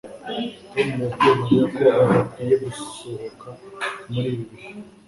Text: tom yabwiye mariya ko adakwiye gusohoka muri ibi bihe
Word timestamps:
tom 0.71 0.89
yabwiye 1.27 1.31
mariya 1.39 1.65
ko 1.73 1.77
adakwiye 2.05 2.55
gusohoka 2.63 3.47
muri 4.11 4.27
ibi 4.33 4.43
bihe 4.49 4.69